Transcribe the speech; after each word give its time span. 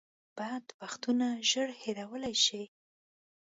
بد 0.37 0.65
وختونه 0.81 1.27
ژر 1.49 1.69
هېرولی 1.81 2.35
شئ. 2.45 2.63